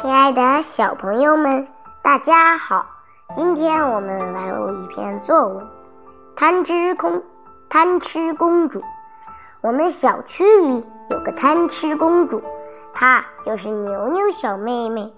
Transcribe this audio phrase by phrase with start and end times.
[0.00, 1.68] 亲爱的小朋友们，
[2.00, 2.86] 大家好！
[3.34, 5.64] 今天我们来录一篇作文
[6.34, 7.22] 《贪吃空
[7.68, 8.80] 贪吃公主》。
[9.60, 12.42] 我们小区里有个贪吃公主，
[12.94, 15.12] 她就是牛牛小妹妹。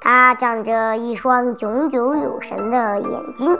[0.00, 3.56] 她长着一双炯炯有神的眼睛，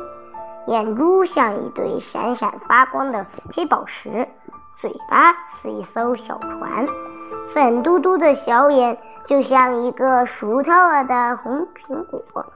[0.67, 4.27] 眼珠像一对闪闪发光的黑宝石，
[4.73, 6.87] 嘴巴是一艘小船。
[7.53, 8.97] 粉嘟嘟的小眼
[9.27, 12.47] 就像一个熟透了的红苹果，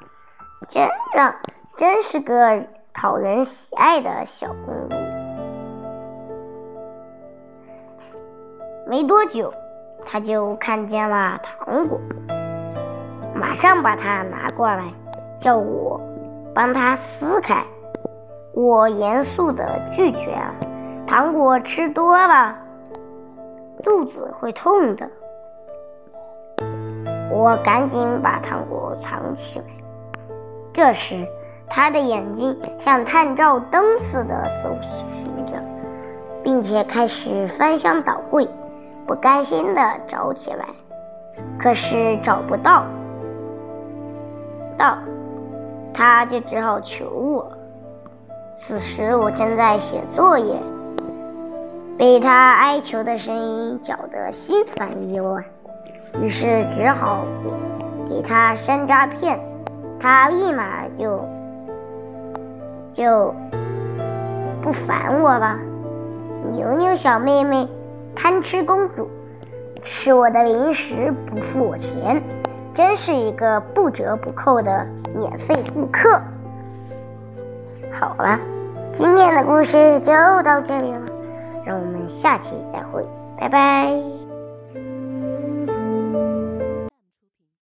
[0.68, 1.34] 真让
[1.77, 4.96] 真是个讨人喜爱的小公主。
[8.87, 9.52] 没多久，
[10.06, 12.01] 他就看见了糖果，
[13.34, 14.84] 马上把它拿过来，
[15.40, 16.01] 叫我
[16.54, 17.65] 帮他撕开。
[18.52, 20.54] 我严肃地拒绝了，
[21.07, 22.57] 糖果吃多了。
[23.83, 25.09] 肚子会痛的，
[27.30, 29.65] 我赶紧把糖果藏起来。
[30.73, 31.27] 这时，
[31.69, 34.71] 他的眼睛像探照灯似的搜
[35.11, 35.52] 寻着，
[36.43, 38.49] 并且开始翻箱倒柜，
[39.07, 40.66] 不甘心的找起来。
[41.59, 42.85] 可是找不到，
[44.79, 44.99] 到，
[45.93, 47.52] 他就只好求我。
[48.52, 50.57] 此时我正在写作业。
[51.96, 55.45] 被他哀求的声音搅得心烦意乱，
[56.20, 57.24] 于是只好
[58.09, 59.38] 给给他山楂片，
[60.00, 61.24] 他立马就
[62.90, 63.34] 就
[64.60, 65.56] 不烦我了。
[66.50, 67.69] 牛牛小妹妹，
[68.15, 69.09] 贪吃公主，
[69.81, 72.20] 吃我的零食不付我钱，
[72.75, 74.84] 真是一个不折不扣的
[75.15, 76.20] 免费顾客。
[77.92, 78.37] 好了，
[78.92, 81.13] 今天的故事就到这里了。
[81.65, 83.04] 让我们下期再会，
[83.38, 84.24] 拜拜。